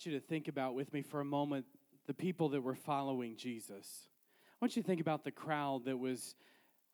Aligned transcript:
Want 0.00 0.14
you 0.14 0.18
to 0.18 0.26
think 0.26 0.48
about 0.48 0.74
with 0.74 0.90
me 0.94 1.02
for 1.02 1.20
a 1.20 1.24
moment 1.26 1.66
the 2.06 2.14
people 2.14 2.48
that 2.48 2.62
were 2.62 2.74
following 2.74 3.36
Jesus. 3.36 4.08
I 4.54 4.64
want 4.64 4.74
you 4.74 4.80
to 4.80 4.86
think 4.86 5.02
about 5.02 5.24
the 5.24 5.30
crowd 5.30 5.84
that 5.84 5.98
was 5.98 6.36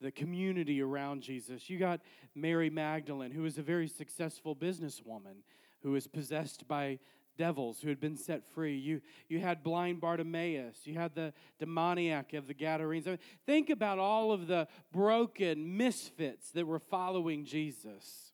the 0.00 0.10
community 0.10 0.82
around 0.82 1.22
Jesus. 1.22 1.70
You 1.70 1.78
got 1.78 2.00
Mary 2.34 2.68
Magdalene, 2.68 3.30
who 3.30 3.42
was 3.42 3.58
a 3.58 3.62
very 3.62 3.86
successful 3.86 4.56
businesswoman 4.56 5.44
who 5.84 5.92
was 5.92 6.08
possessed 6.08 6.66
by 6.66 6.98
devils 7.38 7.80
who 7.80 7.88
had 7.90 8.00
been 8.00 8.16
set 8.16 8.42
free. 8.52 8.76
You, 8.76 9.00
you 9.28 9.38
had 9.38 9.62
blind 9.62 10.00
Bartimaeus. 10.00 10.78
You 10.82 10.94
had 10.94 11.14
the 11.14 11.32
demoniac 11.60 12.32
of 12.32 12.48
the 12.48 12.54
Gadarenes. 12.54 13.06
I 13.06 13.10
mean, 13.10 13.18
think 13.46 13.70
about 13.70 14.00
all 14.00 14.32
of 14.32 14.48
the 14.48 14.66
broken 14.90 15.76
misfits 15.76 16.50
that 16.50 16.66
were 16.66 16.80
following 16.80 17.44
Jesus. 17.44 18.32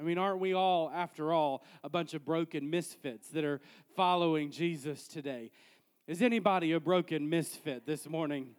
I 0.00 0.02
mean, 0.02 0.16
aren't 0.16 0.40
we 0.40 0.54
all, 0.54 0.90
after 0.94 1.30
all, 1.30 1.62
a 1.84 1.90
bunch 1.90 2.14
of 2.14 2.24
broken 2.24 2.70
misfits 2.70 3.28
that 3.28 3.44
are 3.44 3.60
following 3.96 4.50
Jesus 4.50 5.06
today? 5.06 5.50
Is 6.06 6.22
anybody 6.22 6.72
a 6.72 6.80
broken 6.80 7.28
misfit 7.28 7.84
this 7.84 8.08
morning? 8.08 8.54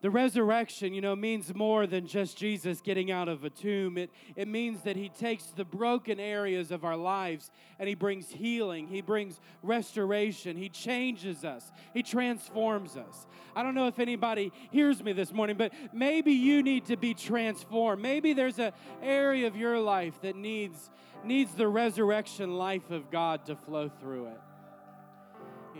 The 0.00 0.10
resurrection, 0.10 0.94
you 0.94 1.00
know, 1.00 1.16
means 1.16 1.52
more 1.52 1.84
than 1.84 2.06
just 2.06 2.38
Jesus 2.38 2.80
getting 2.80 3.10
out 3.10 3.28
of 3.28 3.42
a 3.42 3.50
tomb. 3.50 3.98
It, 3.98 4.10
it 4.36 4.46
means 4.46 4.82
that 4.82 4.94
He 4.94 5.08
takes 5.08 5.46
the 5.46 5.64
broken 5.64 6.20
areas 6.20 6.70
of 6.70 6.84
our 6.84 6.96
lives 6.96 7.50
and 7.80 7.88
He 7.88 7.96
brings 7.96 8.30
healing, 8.30 8.86
He 8.86 9.00
brings 9.00 9.40
restoration, 9.60 10.56
He 10.56 10.68
changes 10.68 11.44
us, 11.44 11.72
He 11.94 12.04
transforms 12.04 12.96
us. 12.96 13.26
I 13.56 13.64
don't 13.64 13.74
know 13.74 13.88
if 13.88 13.98
anybody 13.98 14.52
hears 14.70 15.02
me 15.02 15.12
this 15.12 15.32
morning, 15.32 15.56
but 15.56 15.72
maybe 15.92 16.30
you 16.30 16.62
need 16.62 16.86
to 16.86 16.96
be 16.96 17.12
transformed. 17.12 18.00
Maybe 18.00 18.34
there's 18.34 18.60
an 18.60 18.72
area 19.02 19.48
of 19.48 19.56
your 19.56 19.80
life 19.80 20.20
that 20.20 20.36
needs, 20.36 20.90
needs 21.24 21.54
the 21.54 21.66
resurrection 21.66 22.56
life 22.56 22.92
of 22.92 23.10
God 23.10 23.46
to 23.46 23.56
flow 23.56 23.88
through 23.88 24.26
it. 24.26 24.40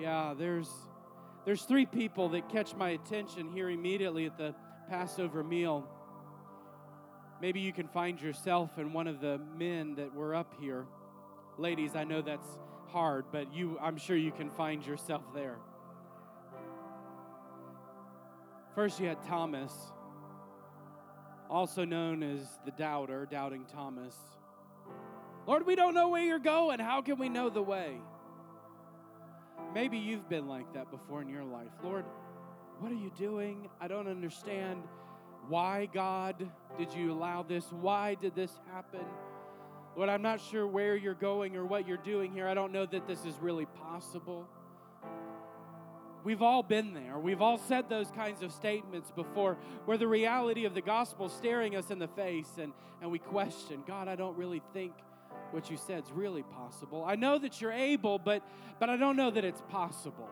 Yeah, 0.00 0.34
there's 0.36 0.68
there's 1.48 1.62
three 1.62 1.86
people 1.86 2.28
that 2.28 2.46
catch 2.50 2.76
my 2.76 2.90
attention 2.90 3.50
here 3.50 3.70
immediately 3.70 4.26
at 4.26 4.36
the 4.36 4.54
Passover 4.90 5.42
meal. 5.42 5.88
Maybe 7.40 7.60
you 7.60 7.72
can 7.72 7.88
find 7.88 8.20
yourself 8.20 8.76
in 8.76 8.92
one 8.92 9.06
of 9.06 9.22
the 9.22 9.40
men 9.56 9.94
that 9.94 10.14
were 10.14 10.34
up 10.34 10.52
here. 10.60 10.84
Ladies, 11.56 11.96
I 11.96 12.04
know 12.04 12.20
that's 12.20 12.58
hard, 12.88 13.24
but 13.32 13.50
you 13.50 13.78
I'm 13.80 13.96
sure 13.96 14.14
you 14.14 14.30
can 14.30 14.50
find 14.50 14.84
yourself 14.84 15.22
there. 15.34 15.56
First 18.74 19.00
you 19.00 19.08
had 19.08 19.22
Thomas, 19.22 19.72
also 21.48 21.86
known 21.86 22.22
as 22.22 22.46
the 22.66 22.72
doubter, 22.72 23.24
doubting 23.24 23.64
Thomas. 23.64 24.14
Lord, 25.46 25.64
we 25.64 25.76
don't 25.76 25.94
know 25.94 26.10
where 26.10 26.24
you're 26.24 26.38
going. 26.38 26.78
How 26.78 27.00
can 27.00 27.16
we 27.18 27.30
know 27.30 27.48
the 27.48 27.62
way? 27.62 28.02
Maybe 29.74 29.98
you've 29.98 30.28
been 30.28 30.48
like 30.48 30.72
that 30.74 30.90
before 30.90 31.20
in 31.22 31.28
your 31.28 31.44
life. 31.44 31.68
Lord, 31.82 32.04
what 32.78 32.90
are 32.90 32.96
you 32.96 33.10
doing? 33.18 33.68
I 33.80 33.88
don't 33.88 34.08
understand. 34.08 34.82
Why, 35.48 35.88
God, 35.92 36.48
did 36.76 36.92
you 36.92 37.12
allow 37.12 37.42
this? 37.42 37.64
Why 37.70 38.14
did 38.14 38.34
this 38.34 38.52
happen? 38.72 39.04
Lord, 39.96 40.08
I'm 40.10 40.22
not 40.22 40.40
sure 40.40 40.66
where 40.66 40.96
you're 40.96 41.14
going 41.14 41.56
or 41.56 41.64
what 41.64 41.88
you're 41.88 41.96
doing 41.96 42.32
here. 42.32 42.46
I 42.46 42.54
don't 42.54 42.72
know 42.72 42.86
that 42.86 43.06
this 43.06 43.24
is 43.24 43.34
really 43.40 43.66
possible. 43.66 44.46
We've 46.24 46.42
all 46.42 46.62
been 46.62 46.94
there. 46.94 47.18
We've 47.18 47.40
all 47.40 47.58
said 47.58 47.88
those 47.88 48.10
kinds 48.10 48.42
of 48.42 48.52
statements 48.52 49.10
before 49.10 49.56
where 49.86 49.96
the 49.96 50.06
reality 50.06 50.64
of 50.66 50.74
the 50.74 50.80
gospel 50.80 51.28
staring 51.28 51.76
us 51.76 51.90
in 51.90 51.98
the 51.98 52.08
face 52.08 52.50
and, 52.58 52.72
and 53.00 53.10
we 53.10 53.18
question, 53.18 53.82
God, 53.86 54.08
I 54.08 54.16
don't 54.16 54.36
really 54.36 54.62
think 54.72 54.92
what 55.50 55.70
you 55.70 55.76
said 55.76 56.04
is 56.04 56.12
really 56.12 56.42
possible. 56.42 57.04
I 57.04 57.14
know 57.14 57.38
that 57.38 57.60
you're 57.60 57.72
able, 57.72 58.18
but 58.18 58.42
but 58.78 58.88
I 58.90 58.96
don't 58.96 59.16
know 59.16 59.30
that 59.30 59.44
it's 59.44 59.62
possible. 59.68 60.28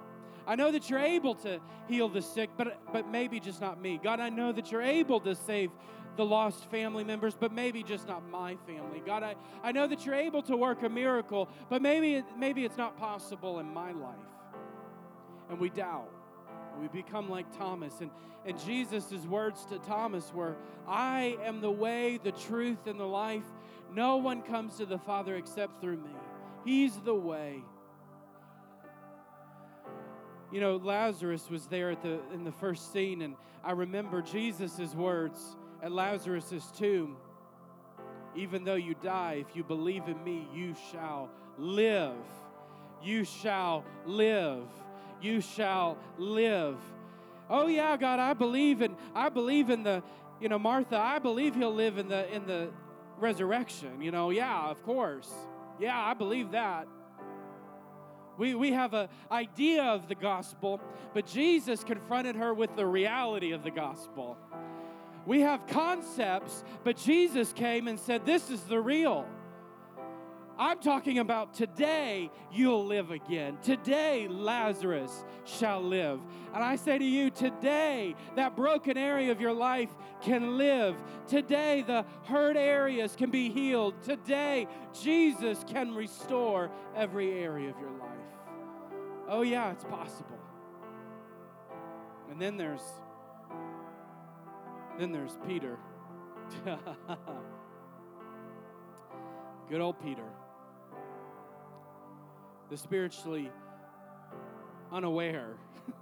I 0.47 0.54
know 0.54 0.71
that 0.71 0.88
you're 0.88 1.00
able 1.00 1.34
to 1.37 1.60
heal 1.88 2.09
the 2.09 2.22
sick, 2.22 2.50
but 2.56 2.81
but 2.93 3.09
maybe 3.09 3.41
just 3.41 3.60
not 3.60 3.81
me. 3.81 4.00
God, 4.03 4.21
I 4.21 4.28
know 4.28 4.53
that 4.53 4.71
you're 4.71 4.82
able 4.82 5.21
to 5.21 5.34
save 5.34 5.71
the 6.16 6.25
lost 6.25 6.71
family 6.71 7.04
members, 7.04 7.34
but 7.38 7.53
maybe 7.53 7.82
just 7.82 8.09
not 8.09 8.27
my 8.31 8.56
family. 8.66 9.03
God, 9.04 9.22
I, 9.22 9.34
I 9.62 9.72
know 9.72 9.87
that 9.87 10.06
you're 10.06 10.15
able 10.15 10.43
to 10.43 10.56
work 10.56 10.82
a 10.82 10.88
miracle, 10.88 11.48
but 11.69 11.83
maybe 11.83 12.22
maybe 12.38 12.65
it's 12.65 12.78
not 12.78 12.97
possible 12.97 13.59
in 13.59 13.66
my 13.72 13.93
life. 13.93 14.16
And 15.50 15.59
we 15.59 15.69
doubt. 15.71 16.10
We 16.81 16.88
become 16.88 17.31
like 17.31 17.56
Thomas. 17.56 18.00
And, 18.00 18.10
and 18.44 18.59
Jesus' 18.60 19.12
words 19.27 19.65
to 19.66 19.78
Thomas 19.78 20.33
were, 20.34 20.56
I 20.87 21.38
am 21.43 21.60
the 21.60 21.71
way, 21.71 22.19
the 22.22 22.33
truth, 22.33 22.87
and 22.87 23.00
the 23.00 23.06
life. 23.06 23.44
No 23.93 24.17
one 24.17 24.43
comes 24.43 24.77
to 24.77 24.87
the 24.87 24.99
Father 24.99 25.37
except 25.37 25.81
through 25.81 25.99
me. 25.99 26.11
He's 26.65 26.97
the 26.99 27.15
way. 27.15 27.63
You 30.53 30.61
know, 30.61 30.77
Lazarus 30.77 31.49
was 31.51 31.67
there 31.67 31.91
at 31.91 32.03
the 32.03 32.21
in 32.33 32.45
the 32.45 32.53
first 32.53 32.93
scene, 32.93 33.23
and 33.23 33.35
I 33.65 33.73
remember 33.73 34.23
Jesus' 34.23 34.95
words 34.95 35.57
at 35.83 35.93
Lazarus' 35.93 36.71
tomb. 36.77 37.17
Even 38.35 38.65
though 38.65 38.75
you 38.75 38.95
die, 39.03 39.45
if 39.47 39.57
you 39.57 39.65
believe 39.65 40.09
in 40.09 40.23
me, 40.23 40.47
you 40.55 40.75
shall 40.93 41.31
live. 41.59 42.15
You 43.03 43.25
shall 43.25 43.85
live. 44.05 44.67
You 45.23 45.41
shall 45.41 45.97
live. 46.19 46.77
Oh 47.49 47.67
yeah, 47.67 47.97
God, 47.97 48.19
I 48.19 48.35
believe 48.35 48.83
in 48.83 48.97
I 49.15 49.29
believe 49.29 49.71
in 49.71 49.83
the, 49.83 50.03
you 50.41 50.49
know, 50.49 50.59
Martha, 50.59 50.99
I 50.99 51.19
believe 51.19 51.55
he'll 51.55 51.75
live 51.75 51.99
in 51.99 52.09
the 52.09 52.33
in 52.35 52.47
the 52.47 52.69
resurrection. 53.19 54.00
You 54.00 54.10
know, 54.10 54.31
yeah, 54.31 54.69
of 54.69 54.82
course. 54.82 55.32
Yeah, 55.78 55.99
I 55.99 56.15
believe 56.15 56.53
that. 56.53 56.87
We, 58.38 58.54
we 58.54 58.72
have 58.72 58.93
an 58.93 59.09
idea 59.31 59.82
of 59.82 60.09
the 60.09 60.15
gospel, 60.15 60.81
but 61.15 61.27
Jesus 61.27 61.82
confronted 61.82 62.37
her 62.37 62.53
with 62.53 62.77
the 62.77 62.87
reality 62.87 63.53
of 63.53 63.62
the 63.62 63.71
gospel. 63.71 64.37
We 65.25 65.41
have 65.41 65.66
concepts, 65.66 66.62
but 66.84 66.97
Jesus 66.97 67.53
came 67.53 67.88
and 67.88 67.99
said, 67.99 68.27
This 68.27 68.50
is 68.50 68.62
the 68.62 68.81
real. 68.81 69.27
I'm 70.59 70.78
talking 70.78 71.19
about 71.19 71.53
today 71.55 72.31
you'll 72.50 72.87
live 72.87 73.11
again. 73.11 73.59
Today 73.62 74.27
Lazarus 74.28 75.25
shall 75.44 75.83
live. 75.83 76.21
And 76.55 76.65
I 76.65 76.77
say 76.77 76.97
to 76.99 77.05
you, 77.05 77.31
today 77.31 78.15
that 78.37 78.56
broken 78.56 78.97
area 78.97 79.31
of 79.33 79.41
your 79.41 79.53
life 79.53 79.91
can 80.22 80.56
live. 80.56 80.97
Today 81.28 81.84
the 81.87 82.06
hurt 82.25 82.56
areas 82.56 83.16
can 83.16 83.31
be 83.31 83.50
healed. 83.50 84.03
Today 84.03 84.66
Jesus 84.99 85.62
can 85.69 85.95
restore 85.95 86.71
every 86.95 87.33
area 87.33 87.69
of 87.69 87.78
your 87.78 87.91
life. 87.91 88.06
Oh, 89.28 89.43
yeah, 89.43 89.72
it's 89.72 89.84
possible. 89.84 90.39
And 92.31 92.41
then 92.41 92.56
there's 92.56 92.83
then 94.99 95.12
there's 95.12 95.37
Peter. 95.47 95.78
Good 99.69 99.81
old 99.81 100.01
Peter. 100.03 100.25
The 102.71 102.77
spiritually 102.77 103.51
unaware, 104.92 105.54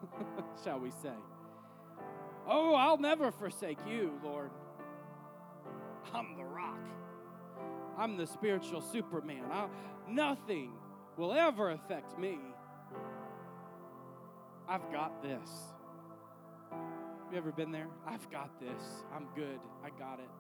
shall 0.65 0.81
we 0.81 0.91
say. 0.91 1.13
Oh, 2.47 2.75
I'll 2.75 2.99
never 2.99 3.31
forsake 3.31 3.79
you, 3.89 4.13
Lord. 4.23 4.51
I'm 6.13 6.37
the 6.37 6.45
rock. 6.45 6.79
I'm 7.99 8.17
the 8.17 8.27
spiritual 8.27 8.81
Superman. 8.81 9.45
I, 9.51 9.69
nothing 10.09 10.73
will 11.17 11.33
ever 11.33 11.71
affect 11.71 12.19
me. 12.19 12.39
I've 14.69 14.91
got 14.91 15.23
this. 15.23 15.51
You 17.31 17.39
ever 17.39 17.53
been 17.53 17.73
there? 17.73 17.89
I've 18.07 18.31
got 18.31 18.61
this. 18.61 18.83
I'm 19.15 19.27
good. 19.35 19.59
I 19.85 19.91
got 19.99 20.21
it. 20.21 20.31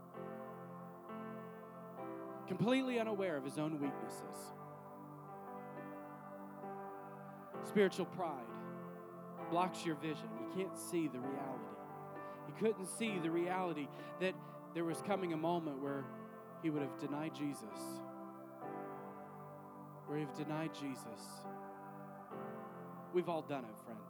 Completely 2.46 2.98
unaware 2.98 3.36
of 3.36 3.44
his 3.44 3.58
own 3.58 3.80
weaknesses. 3.80 4.52
Spiritual 7.66 8.06
pride 8.06 8.44
blocks 9.50 9.84
your 9.84 9.96
vision. 9.96 10.28
You 10.40 10.56
can't 10.56 10.76
see 10.76 11.08
the 11.08 11.18
reality. 11.18 11.64
He 12.46 12.52
couldn't 12.64 12.86
see 12.86 13.18
the 13.18 13.30
reality 13.30 13.88
that 14.20 14.34
there 14.74 14.84
was 14.84 15.02
coming 15.02 15.32
a 15.32 15.36
moment 15.36 15.80
where 15.80 16.04
he 16.62 16.70
would 16.70 16.82
have 16.82 16.98
denied 16.98 17.34
Jesus. 17.34 17.62
Where 20.06 20.18
he 20.18 20.24
would 20.24 20.36
have 20.36 20.46
denied 20.46 20.70
Jesus 20.74 21.20
We've 23.14 23.28
all 23.28 23.42
done 23.42 23.64
it, 23.64 23.76
friend. 23.84 24.00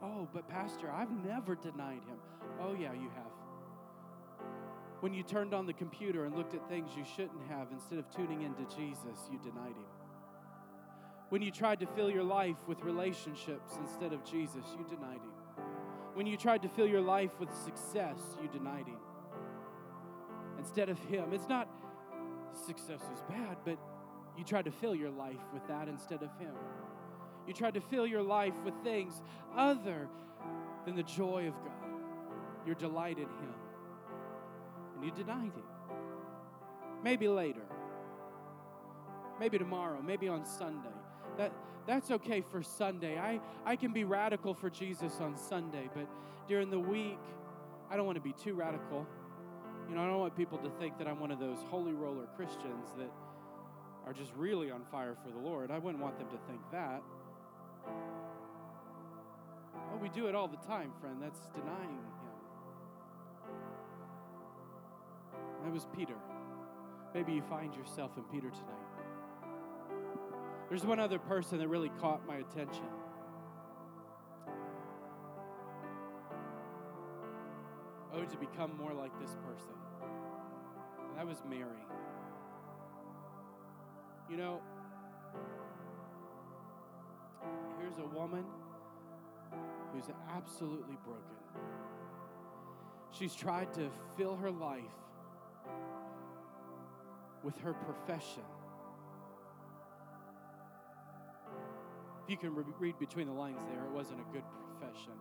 Oh, 0.00 0.28
but 0.32 0.48
Pastor, 0.48 0.90
I've 0.90 1.10
never 1.10 1.56
denied 1.56 2.02
him. 2.06 2.18
Oh, 2.60 2.72
yeah, 2.72 2.92
you 2.92 3.10
have. 3.16 4.46
When 5.00 5.12
you 5.12 5.24
turned 5.24 5.52
on 5.52 5.66
the 5.66 5.72
computer 5.72 6.24
and 6.24 6.36
looked 6.36 6.54
at 6.54 6.68
things 6.68 6.90
you 6.96 7.04
shouldn't 7.04 7.42
have, 7.48 7.66
instead 7.72 7.98
of 7.98 8.08
tuning 8.14 8.42
into 8.42 8.62
Jesus, 8.76 9.28
you 9.30 9.38
denied 9.38 9.74
him. 9.74 10.01
When 11.32 11.40
you 11.40 11.50
tried 11.50 11.80
to 11.80 11.86
fill 11.86 12.10
your 12.10 12.24
life 12.24 12.58
with 12.66 12.82
relationships 12.82 13.78
instead 13.80 14.12
of 14.12 14.22
Jesus, 14.22 14.66
you 14.78 14.84
denied 14.84 15.16
him. 15.16 15.64
When 16.12 16.26
you 16.26 16.36
tried 16.36 16.60
to 16.60 16.68
fill 16.68 16.86
your 16.86 17.00
life 17.00 17.30
with 17.40 17.48
success, 17.64 18.18
you 18.42 18.50
denied 18.50 18.86
him. 18.86 18.98
Instead 20.58 20.90
of 20.90 20.98
him. 21.04 21.32
It's 21.32 21.48
not 21.48 21.70
success 22.66 23.00
is 23.00 23.22
bad, 23.30 23.56
but 23.64 23.78
you 24.36 24.44
tried 24.44 24.66
to 24.66 24.70
fill 24.70 24.94
your 24.94 25.08
life 25.08 25.40
with 25.54 25.66
that 25.68 25.88
instead 25.88 26.22
of 26.22 26.28
him. 26.38 26.52
You 27.46 27.54
tried 27.54 27.72
to 27.74 27.80
fill 27.80 28.06
your 28.06 28.22
life 28.22 28.52
with 28.62 28.74
things 28.84 29.22
other 29.56 30.10
than 30.84 30.96
the 30.96 31.02
joy 31.02 31.48
of 31.48 31.54
God, 31.64 32.66
your 32.66 32.74
delight 32.74 33.16
in 33.16 33.24
him. 33.24 33.54
And 34.96 35.02
you 35.02 35.10
denied 35.12 35.54
him. 35.54 35.64
Maybe 37.02 37.26
later. 37.26 37.64
Maybe 39.40 39.56
tomorrow, 39.56 40.02
maybe 40.02 40.28
on 40.28 40.44
Sunday. 40.44 40.90
That, 41.38 41.52
that's 41.86 42.10
okay 42.10 42.42
for 42.42 42.62
Sunday. 42.62 43.18
I, 43.18 43.40
I 43.64 43.76
can 43.76 43.92
be 43.92 44.04
radical 44.04 44.54
for 44.54 44.70
Jesus 44.70 45.14
on 45.20 45.36
Sunday, 45.36 45.88
but 45.94 46.08
during 46.48 46.70
the 46.70 46.78
week, 46.78 47.18
I 47.90 47.96
don't 47.96 48.06
want 48.06 48.16
to 48.16 48.22
be 48.22 48.32
too 48.32 48.54
radical. 48.54 49.06
You 49.88 49.94
know, 49.94 50.02
I 50.02 50.06
don't 50.06 50.20
want 50.20 50.36
people 50.36 50.58
to 50.58 50.70
think 50.78 50.98
that 50.98 51.06
I'm 51.06 51.20
one 51.20 51.30
of 51.30 51.38
those 51.38 51.58
holy 51.70 51.92
roller 51.92 52.26
Christians 52.36 52.88
that 52.98 53.10
are 54.06 54.12
just 54.12 54.32
really 54.36 54.70
on 54.70 54.82
fire 54.90 55.16
for 55.22 55.30
the 55.30 55.38
Lord. 55.38 55.70
I 55.70 55.78
wouldn't 55.78 56.02
want 56.02 56.18
them 56.18 56.28
to 56.28 56.38
think 56.48 56.60
that. 56.72 57.02
We 60.00 60.08
do 60.08 60.26
it 60.26 60.34
all 60.34 60.48
the 60.48 60.56
time, 60.66 60.90
friend. 61.00 61.18
That's 61.22 61.46
denying 61.54 61.90
Him. 61.90 62.12
That 65.64 65.72
was 65.72 65.86
Peter. 65.96 66.16
Maybe 67.14 67.32
you 67.32 67.42
find 67.42 67.72
yourself 67.74 68.10
in 68.16 68.24
Peter 68.24 68.50
tonight. 68.50 68.91
There's 70.72 70.86
one 70.86 71.00
other 71.00 71.18
person 71.18 71.58
that 71.58 71.68
really 71.68 71.90
caught 72.00 72.26
my 72.26 72.36
attention. 72.36 72.86
Oh, 78.14 78.24
to 78.24 78.36
become 78.38 78.74
more 78.78 78.94
like 78.94 79.12
this 79.20 79.36
person. 79.46 79.74
And 81.10 81.18
that 81.18 81.26
was 81.26 81.42
Mary. 81.46 81.84
You 84.30 84.38
know, 84.38 84.62
here's 87.78 87.98
a 87.98 88.06
woman 88.18 88.46
who's 89.92 90.06
absolutely 90.34 90.96
broken. 91.04 91.36
She's 93.10 93.34
tried 93.34 93.74
to 93.74 93.90
fill 94.16 94.36
her 94.36 94.50
life 94.50 94.80
with 97.42 97.58
her 97.58 97.74
profession. 97.74 98.44
If 102.24 102.30
you 102.30 102.36
can 102.36 102.54
re- 102.54 102.64
read 102.78 102.98
between 102.98 103.26
the 103.26 103.32
lines 103.32 103.60
there, 103.72 103.84
it 103.84 103.90
wasn't 103.90 104.20
a 104.20 104.32
good 104.32 104.44
profession. 104.78 105.12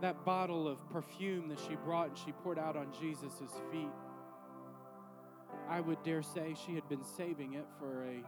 That 0.00 0.24
bottle 0.24 0.68
of 0.68 0.88
perfume 0.90 1.48
that 1.48 1.58
she 1.58 1.76
brought 1.76 2.08
and 2.08 2.18
she 2.18 2.32
poured 2.32 2.58
out 2.58 2.76
on 2.76 2.88
Jesus' 3.00 3.32
feet, 3.72 3.90
I 5.68 5.80
would 5.80 6.02
dare 6.02 6.22
say 6.22 6.54
she 6.66 6.74
had 6.74 6.88
been 6.88 7.04
saving 7.04 7.54
it 7.54 7.66
for 7.78 8.04
a 8.04 8.22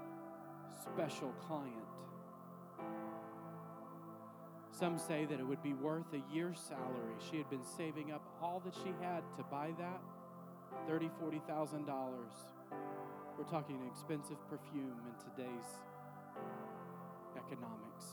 special 0.83 1.33
client. 1.47 1.75
Some 4.73 4.99
say 4.99 5.27
that 5.27 5.39
it 5.39 5.47
would 5.47 5.63
be 5.63 5.75
worth 5.75 6.07
a 6.15 6.35
year's 6.35 6.59
salary. 6.59 7.15
She 7.31 7.37
had 7.37 7.51
been 7.51 7.65
saving 7.77 8.13
up 8.13 8.23
all 8.43 8.61
that 8.65 8.75
she 8.75 8.93
had 9.03 9.23
to 9.37 9.43
buy 9.51 9.73
that 9.79 10.01
thirty, 10.89 11.11
forty 11.21 11.41
thousand 11.47 11.87
dollars. 11.87 12.33
$40,000. 12.73 12.79
We're 13.39 13.45
talking 13.45 13.81
expensive 13.91 14.39
perfume 14.49 14.97
in 15.07 15.15
today's 15.37 15.81
economics. 17.37 18.05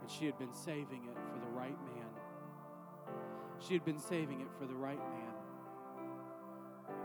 And 0.00 0.10
she 0.10 0.26
had 0.26 0.38
been 0.38 0.52
saving 0.52 1.04
it 1.04 1.16
for 1.32 1.38
the 1.38 1.52
right 1.52 1.78
man. 1.84 2.08
She 3.58 3.74
had 3.74 3.84
been 3.84 3.98
saving 3.98 4.40
it 4.40 4.48
for 4.58 4.66
the 4.66 4.74
right 4.74 4.98
man. 4.98 5.32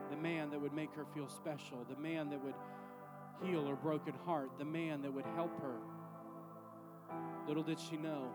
The 0.10 0.18
man 0.18 0.50
that 0.52 0.60
would 0.60 0.74
make 0.74 0.94
her 0.96 1.06
feel 1.14 1.28
special, 1.28 1.86
the 1.90 2.02
man 2.02 2.30
that 2.30 2.44
would 2.44 2.56
heal 3.44 3.68
her 3.68 3.76
broken 3.76 4.14
heart, 4.26 4.50
the 4.58 4.66
man 4.66 5.02
that 5.04 5.14
would 5.14 5.26
help 5.36 5.62
her. 5.62 5.76
Little 7.48 7.64
did 7.64 7.80
she 7.80 7.98
know, 7.98 8.32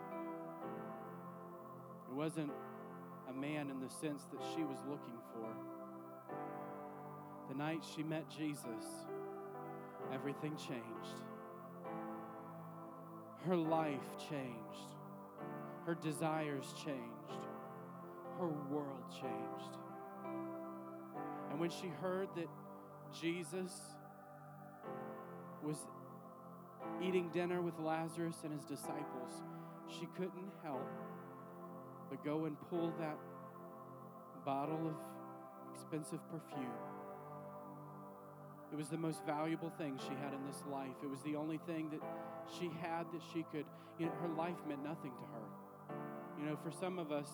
it 2.08 2.14
wasn't 2.14 2.52
a 3.28 3.32
man 3.32 3.70
in 3.70 3.80
the 3.80 3.88
sense 3.88 4.26
that 4.32 4.40
she 4.54 4.62
was 4.62 4.78
looking 4.88 5.18
for. 5.32 5.48
The 7.48 7.54
night 7.54 7.82
she 7.96 8.02
met 8.02 8.28
Jesus, 8.28 8.84
everything 10.12 10.56
changed. 10.56 11.22
Her 13.44 13.56
life 13.56 14.16
changed. 14.30 14.94
Her 15.86 15.94
desires 15.94 16.72
changed. 16.76 17.42
Her 18.38 18.48
world 18.70 19.04
changed. 19.10 19.78
And 21.50 21.58
when 21.58 21.70
she 21.70 21.88
heard 21.88 22.28
that 22.36 22.48
Jesus 23.20 23.72
was 25.62 25.76
eating 27.02 27.28
dinner 27.30 27.60
with 27.60 27.78
Lazarus 27.78 28.36
and 28.44 28.52
his 28.52 28.64
disciples, 28.64 29.42
she 29.88 30.06
couldn't 30.16 30.52
help 30.62 30.88
but 32.12 32.22
go 32.24 32.44
and 32.44 32.56
pull 32.68 32.92
that 32.98 33.16
bottle 34.44 34.88
of 34.88 34.94
expensive 35.74 36.20
perfume. 36.30 36.68
It 38.72 38.76
was 38.76 38.88
the 38.88 38.96
most 38.96 39.24
valuable 39.26 39.70
thing 39.76 39.98
she 39.98 40.14
had 40.22 40.32
in 40.32 40.44
this 40.46 40.64
life. 40.70 40.96
It 41.02 41.10
was 41.10 41.20
the 41.20 41.36
only 41.36 41.58
thing 41.66 41.90
that 41.90 42.00
she 42.58 42.70
had 42.80 43.04
that 43.12 43.20
she 43.32 43.44
could, 43.52 43.66
you 43.98 44.06
know, 44.06 44.12
her 44.22 44.28
life 44.28 44.56
meant 44.66 44.82
nothing 44.82 45.12
to 45.12 45.24
her. 45.34 45.94
You 46.40 46.46
know, 46.46 46.56
for 46.56 46.70
some 46.70 46.98
of 46.98 47.12
us, 47.12 47.28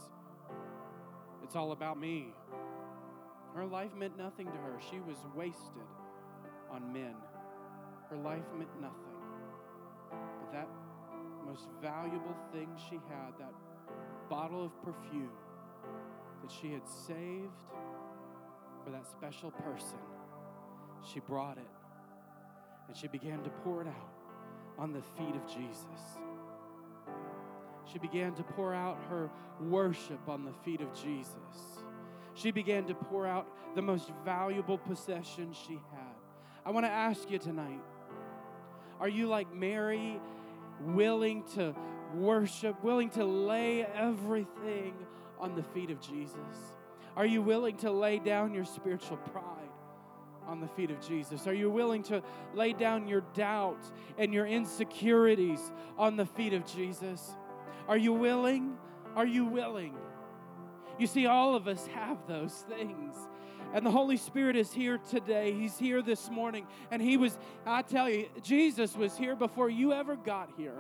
it's 1.45 1.55
all 1.55 1.71
about 1.71 1.99
me. 1.99 2.35
Her 3.55 3.65
life 3.65 3.95
meant 3.97 4.19
nothing 4.19 4.47
to 4.47 4.59
her. 4.59 4.79
She 4.91 4.99
was 5.01 5.17
wasted 5.35 5.89
on 6.71 6.93
men. 6.93 7.15
Her 8.11 8.17
life 8.17 8.45
meant 8.57 8.81
nothing. 8.81 8.97
But 10.11 10.53
that 10.53 10.69
most 11.47 11.69
valuable 11.81 12.37
thing 12.53 12.69
she 12.91 12.97
had, 13.09 13.33
that 13.39 13.55
bottle 14.29 14.65
of 14.67 14.83
perfume 14.83 15.31
that 16.43 16.51
she 16.51 16.73
had 16.73 16.87
saved 16.87 17.53
for 18.85 18.91
that 18.91 19.07
special 19.07 19.51
person, 19.51 19.99
she 21.05 21.21
brought 21.21 21.59
it 21.59 21.67
and 22.89 22.97
she 22.97 23.09
began 23.09 23.43
to 23.43 23.51
pour 23.51 23.83
it 23.83 23.89
out 23.89 24.13
on 24.79 24.93
the 24.93 25.03
feet 25.03 25.35
of 25.35 25.47
Jesus. 25.47 26.19
She 27.91 27.99
began 27.99 28.35
to 28.35 28.43
pour 28.43 28.75
out 28.75 28.99
her 29.09 29.31
worship 29.61 30.29
on 30.29 30.45
the 30.45 30.53
feet 30.65 30.81
of 30.81 30.93
Jesus. 30.95 31.35
She 32.35 32.51
began 32.51 32.85
to 32.85 32.95
pour 32.95 33.27
out 33.27 33.47
the 33.75 33.83
most 33.83 34.11
valuable 34.25 34.79
possession 34.79 35.53
she 35.53 35.81
had. 35.93 36.15
I 36.65 36.71
want 36.71 36.87
to 36.87 36.91
ask 36.91 37.31
you 37.31 37.39
tonight 37.39 37.81
are 39.01 39.09
you 39.09 39.29
like 39.29 39.53
Mary, 39.55 40.21
willing 40.81 41.45
to 41.55 41.75
worship, 42.15 42.83
willing 42.83 43.11
to 43.11 43.25
lay 43.25 43.85
everything 43.85 44.95
on 45.39 45.55
the 45.55 45.63
feet 45.63 45.91
of 45.91 46.01
Jesus? 46.01 46.37
Are 47.17 47.27
you 47.27 47.43
willing 47.43 47.77
to 47.79 47.91
lay 47.91 48.19
down 48.19 48.55
your 48.55 48.65
spiritual 48.65 49.19
pride? 49.19 49.58
On 50.49 50.61
the 50.61 50.69
feet 50.69 50.91
of 50.91 51.07
Jesus? 51.07 51.47
Are 51.47 51.55
you 51.55 51.71
willing 51.71 52.03
to 52.05 52.23
lay 52.55 52.73
down 52.73 53.07
your 53.07 53.23
doubts 53.35 53.93
and 54.17 54.33
your 54.33 54.47
insecurities 54.47 55.61
on 55.99 56.17
the 56.17 56.27
feet 56.27 56.55
of 56.55 56.67
Jesus? 56.67 57.37
Are 57.87 57.99
you 57.99 58.13
willing? 58.13 58.77
Are 59.15 59.27
you 59.27 59.45
willing? 59.45 59.95
You 60.99 61.07
see, 61.07 61.27
all 61.27 61.55
of 61.55 61.69
us 61.69 61.87
have 61.89 62.19
those 62.27 62.65
things. 62.69 63.15
And 63.75 63.85
the 63.85 63.91
Holy 63.91 64.17
Spirit 64.17 64.57
is 64.57 64.73
here 64.73 64.99
today. 65.11 65.53
He's 65.53 65.79
here 65.79 66.01
this 66.01 66.31
morning. 66.31 66.67
And 66.91 67.03
He 67.03 67.17
was, 67.17 67.39
I 67.67 67.83
tell 67.83 68.09
you, 68.09 68.29
Jesus 68.43 68.97
was 68.97 69.17
here 69.17 69.37
before 69.37 69.69
you 69.69 69.93
ever 69.93 70.17
got 70.17 70.51
here. 70.57 70.79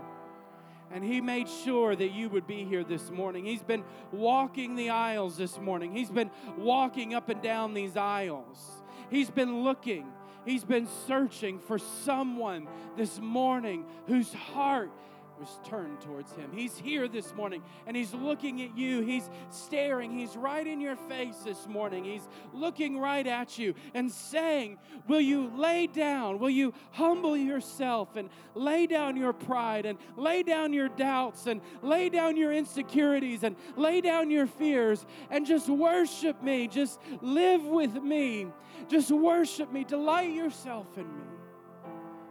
And 0.91 1.05
He 1.05 1.21
made 1.21 1.49
sure 1.49 1.95
that 1.95 2.13
you 2.13 2.31
would 2.31 2.47
be 2.47 2.65
here 2.65 2.83
this 2.83 3.11
morning. 3.11 3.45
He's 3.45 3.63
been 3.63 3.85
walking 4.11 4.75
the 4.75 4.91
aisles 4.91 5.37
this 5.37 5.59
morning, 5.59 5.93
He's 5.93 6.11
been 6.11 6.31
walking 6.57 7.15
up 7.15 7.29
and 7.29 7.43
down 7.43 7.75
these 7.75 7.97
aisles. 7.97 8.83
He's 9.11 9.31
been 9.31 9.63
looking, 9.63 10.07
He's 10.45 10.65
been 10.65 10.89
searching 11.07 11.59
for 11.59 11.79
someone 11.79 12.69
this 12.97 13.21
morning 13.21 13.85
whose 14.07 14.33
heart 14.33 14.91
was 15.39 15.59
turned 15.65 16.01
towards 16.01 16.33
him. 16.33 16.51
He's 16.53 16.77
here 16.77 17.09
this 17.09 17.35
morning 17.35 17.63
and 17.87 17.97
he's 17.97 18.13
looking 18.13 18.63
at 18.63 18.77
you. 18.77 19.03
He's 19.03 19.29
staring. 19.51 20.11
He's 20.11 20.37
right 20.37 20.67
in 20.67 20.81
your 20.81 20.97
face 20.97 21.37
this 21.45 21.67
morning. 21.67 22.05
He's 22.05 22.29
looking 22.53 22.99
right 22.99 23.27
at 23.27 23.59
you 23.59 23.75
and 23.95 24.11
saying, 24.11 24.79
Will 25.07 25.21
you 25.21 25.51
lay 25.57 25.87
down? 25.87 26.39
Will 26.39 26.51
you 26.51 26.75
humble 26.93 27.37
yourself 27.37 28.17
and 28.17 28.29
lay 28.55 28.87
down 28.87 29.17
your 29.17 29.33
pride 29.33 29.87
and 29.87 29.99
lay 30.17 30.43
down 30.43 30.73
your 30.73 30.89
doubts 30.89 31.47
and 31.47 31.61
lay 31.83 32.09
down 32.09 32.37
your 32.37 32.53
insecurities 32.53 33.45
and 33.45 33.57
lay 33.77 34.01
down 34.01 34.31
your 34.31 34.47
fears 34.47 35.07
and 35.31 35.47
just 35.47 35.69
worship 35.69 36.43
me? 36.43 36.69
Just 36.69 37.01
live 37.21 37.65
with 37.65 37.95
me. 37.95 38.47
Just 38.89 39.11
worship 39.11 39.73
me. 39.73 39.85
Delight 39.85 40.33
yourself 40.33 40.87
in 40.97 41.07
me. 41.07 41.38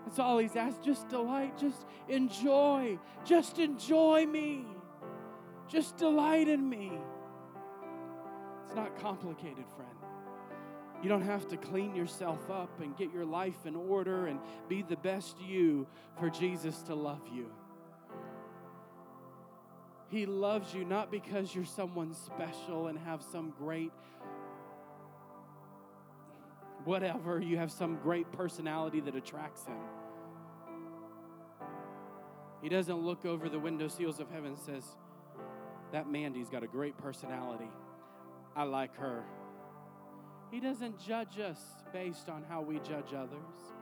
That's 0.08 0.20
all 0.20 0.38
he's 0.38 0.56
asked. 0.56 0.84
Just 0.84 1.10
delight, 1.10 1.58
just 1.58 1.86
enjoy, 2.08 2.98
just 3.26 3.60
enjoy 3.60 4.26
me, 4.26 4.66
just 5.68 5.98
delight 5.98 6.48
in 6.48 6.70
me. 6.70 6.94
It's 8.64 8.74
not 8.74 8.98
complicated, 8.98 9.66
friend. 9.76 9.92
You 11.04 11.10
don't 11.10 11.24
have 11.24 11.46
to 11.50 11.58
clean 11.58 11.94
yourself 11.94 12.50
up 12.50 12.80
and 12.80 12.96
get 12.96 13.12
your 13.12 13.26
life 13.26 13.66
in 13.66 13.76
order 13.76 14.28
and 14.28 14.40
be 14.70 14.82
the 14.82 14.96
best 14.96 15.42
you 15.42 15.86
for 16.18 16.30
Jesus 16.30 16.82
to 16.84 16.96
love 16.96 17.24
you. 17.30 17.52
He 20.08 20.26
loves 20.26 20.74
you 20.74 20.86
not 20.86 21.12
because 21.12 21.54
you're 21.54 21.66
someone 21.66 22.14
special 22.14 22.88
and 22.88 22.98
have 23.00 23.22
some 23.22 23.54
great 23.58 23.92
whatever, 26.88 27.42
you 27.42 27.58
have 27.58 27.70
some 27.70 27.98
great 28.02 28.32
personality 28.32 29.02
that 29.02 29.14
attracts 29.14 29.66
him. 29.66 29.78
He 32.62 32.70
doesn't 32.70 32.98
look 32.98 33.26
over 33.26 33.50
the 33.50 33.60
window 33.60 33.90
seals 33.90 34.22
of 34.22 34.32
heaven 34.32 34.52
and 34.52 34.60
says, 34.60 34.84
That 35.92 36.10
Mandy's 36.10 36.50
got 36.50 36.64
a 36.64 36.68
great 36.68 36.98
personality. 36.98 37.70
I 38.56 38.64
like 38.64 38.96
her. 38.96 39.24
He 40.50 40.62
doesn't 40.62 40.98
judge 41.06 41.40
us 41.40 41.60
based 41.92 42.30
on 42.30 42.44
how 42.48 42.62
we 42.62 42.80
judge 42.80 43.14
others. 43.14 43.77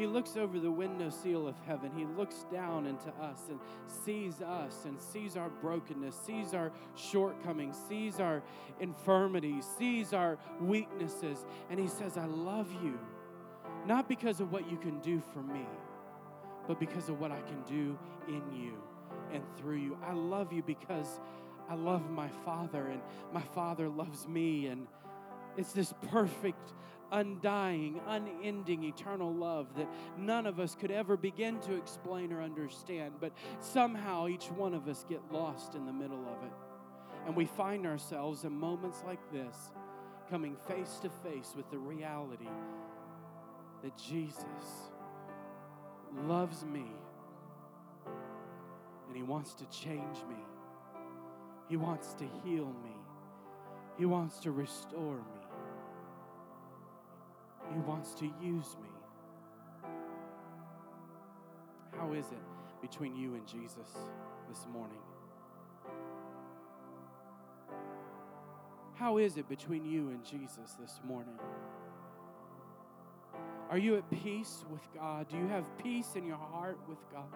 He 0.00 0.06
looks 0.06 0.34
over 0.38 0.58
the 0.58 0.70
window 0.70 1.10
seal 1.10 1.46
of 1.46 1.54
heaven. 1.66 1.90
He 1.94 2.06
looks 2.06 2.46
down 2.50 2.86
into 2.86 3.10
us 3.20 3.42
and 3.50 3.60
sees 3.86 4.40
us 4.40 4.86
and 4.86 4.98
sees 4.98 5.36
our 5.36 5.50
brokenness, 5.50 6.16
sees 6.24 6.54
our 6.54 6.72
shortcomings, 6.96 7.76
sees 7.86 8.18
our 8.18 8.42
infirmities, 8.80 9.66
sees 9.78 10.14
our 10.14 10.38
weaknesses. 10.58 11.44
And 11.68 11.78
He 11.78 11.86
says, 11.86 12.16
I 12.16 12.24
love 12.24 12.72
you, 12.82 12.98
not 13.86 14.08
because 14.08 14.40
of 14.40 14.52
what 14.52 14.70
you 14.70 14.78
can 14.78 15.00
do 15.00 15.22
for 15.34 15.42
me, 15.42 15.66
but 16.66 16.80
because 16.80 17.10
of 17.10 17.20
what 17.20 17.30
I 17.30 17.42
can 17.42 17.60
do 17.68 17.98
in 18.26 18.42
you 18.58 18.82
and 19.34 19.42
through 19.58 19.76
you. 19.76 19.98
I 20.02 20.14
love 20.14 20.50
you 20.50 20.62
because 20.62 21.20
I 21.68 21.74
love 21.74 22.08
my 22.08 22.28
Father, 22.42 22.86
and 22.86 23.02
my 23.34 23.42
Father 23.42 23.86
loves 23.86 24.26
me. 24.26 24.68
And 24.68 24.86
it's 25.58 25.72
this 25.72 25.92
perfect 26.08 26.72
undying, 27.12 28.00
unending, 28.06 28.84
eternal 28.84 29.32
love 29.32 29.74
that 29.76 29.88
none 30.18 30.46
of 30.46 30.60
us 30.60 30.74
could 30.74 30.90
ever 30.90 31.16
begin 31.16 31.58
to 31.60 31.74
explain 31.74 32.32
or 32.32 32.42
understand. 32.42 33.14
But 33.20 33.32
somehow 33.60 34.28
each 34.28 34.46
one 34.46 34.74
of 34.74 34.88
us 34.88 35.04
get 35.08 35.20
lost 35.32 35.74
in 35.74 35.86
the 35.86 35.92
middle 35.92 36.22
of 36.22 36.44
it. 36.44 36.52
And 37.26 37.36
we 37.36 37.46
find 37.46 37.86
ourselves 37.86 38.44
in 38.44 38.52
moments 38.52 39.02
like 39.06 39.20
this 39.32 39.56
coming 40.30 40.56
face 40.68 40.98
to 41.02 41.10
face 41.10 41.54
with 41.56 41.70
the 41.70 41.78
reality 41.78 42.48
that 43.82 43.96
Jesus 43.96 44.44
loves 46.26 46.64
me 46.64 46.86
and 49.10 49.16
he 49.16 49.24
wants 49.24 49.54
to 49.54 49.64
change 49.66 50.18
me. 50.28 50.36
He 51.68 51.76
wants 51.76 52.14
to 52.14 52.24
heal 52.44 52.66
me. 52.84 52.96
He 53.98 54.04
wants 54.04 54.38
to 54.40 54.52
restore 54.52 55.16
me. 55.16 55.49
He 57.72 57.78
wants 57.80 58.14
to 58.14 58.24
use 58.42 58.76
me. 58.82 58.88
How 61.96 62.12
is 62.12 62.26
it 62.26 62.42
between 62.80 63.14
you 63.14 63.34
and 63.34 63.46
Jesus 63.46 63.88
this 64.48 64.66
morning? 64.72 64.98
How 68.94 69.18
is 69.18 69.36
it 69.36 69.48
between 69.48 69.84
you 69.84 70.10
and 70.10 70.24
Jesus 70.24 70.76
this 70.80 71.00
morning? 71.06 71.38
Are 73.70 73.78
you 73.78 73.96
at 73.96 74.10
peace 74.10 74.64
with 74.68 74.82
God? 74.94 75.28
Do 75.28 75.36
you 75.36 75.46
have 75.46 75.64
peace 75.78 76.16
in 76.16 76.26
your 76.26 76.36
heart 76.36 76.78
with 76.88 76.98
God? 77.12 77.28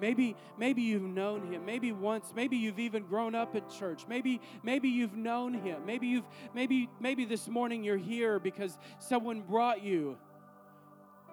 Maybe, 0.00 0.36
maybe 0.56 0.80
you've 0.80 1.02
known 1.02 1.52
him. 1.52 1.66
Maybe 1.66 1.90
once. 1.90 2.32
Maybe 2.34 2.56
you've 2.56 2.78
even 2.78 3.02
grown 3.02 3.34
up 3.34 3.56
at 3.56 3.68
church. 3.68 4.04
Maybe, 4.08 4.40
maybe 4.62 4.88
you've 4.88 5.16
known 5.16 5.54
him. 5.54 5.84
Maybe 5.84 6.06
you've, 6.06 6.24
maybe, 6.54 6.88
maybe 7.00 7.24
this 7.24 7.48
morning 7.48 7.82
you're 7.82 7.96
here 7.96 8.38
because 8.38 8.78
someone 9.00 9.40
brought 9.40 9.82
you. 9.82 10.16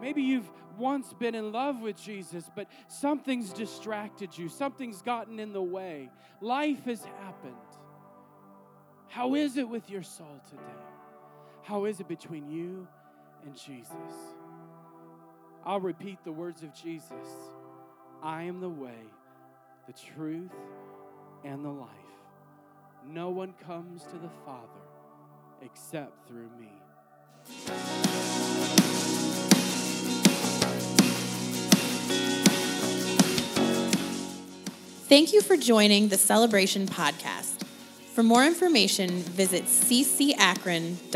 Maybe 0.01 0.23
you've 0.23 0.49
once 0.79 1.13
been 1.13 1.35
in 1.35 1.51
love 1.51 1.81
with 1.81 2.01
Jesus, 2.01 2.49
but 2.55 2.67
something's 2.87 3.51
distracted 3.53 4.35
you. 4.35 4.49
Something's 4.49 5.03
gotten 5.03 5.39
in 5.39 5.53
the 5.53 5.61
way. 5.61 6.09
Life 6.41 6.85
has 6.85 7.03
happened. 7.03 7.55
How 9.09 9.35
is 9.35 9.57
it 9.57 9.67
with 9.67 9.89
your 9.89 10.03
soul 10.03 10.41
today? 10.49 10.63
How 11.63 11.85
is 11.85 11.99
it 11.99 12.07
between 12.07 12.49
you 12.49 12.87
and 13.45 13.55
Jesus? 13.55 14.38
I'll 15.69 15.79
repeat 15.79 16.17
the 16.23 16.31
words 16.31 16.63
of 16.63 16.73
Jesus 16.73 17.13
I 18.23 18.41
am 18.41 18.59
the 18.59 18.67
way, 18.67 19.03
the 19.85 19.93
truth, 19.93 20.49
and 21.45 21.63
the 21.63 21.69
life. 21.69 21.89
No 23.07 23.29
one 23.29 23.53
comes 23.67 24.01
to 24.05 24.17
the 24.17 24.31
Father 24.43 24.67
except 25.61 26.27
through 26.27 26.49
me. 26.59 26.71
Thank 35.07 35.33
you 35.33 35.41
for 35.41 35.55
joining 35.55 36.07
the 36.07 36.17
Celebration 36.17 36.87
Podcast. 36.87 37.58
For 38.19 38.23
more 38.23 38.43
information, 38.43 39.21
visit 39.21 39.63
ccakron.org 39.63 41.07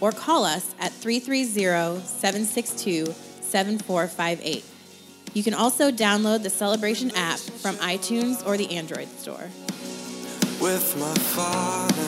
or 0.00 0.10
call 0.10 0.44
us 0.44 0.74
at 0.80 0.90
330 0.90 2.04
762 2.04 3.14
7458. 3.40 4.64
You 5.32 5.44
can 5.44 5.54
also 5.54 5.92
download 5.92 6.42
the 6.42 6.50
Celebration 6.50 7.12
app 7.14 7.38
from 7.38 7.76
iTunes 7.76 8.44
or 8.44 8.56
the 8.56 8.74
Android 8.74 9.08
store. 9.10 9.48
with 10.60 10.96
my 10.98 11.14
father 11.14 12.02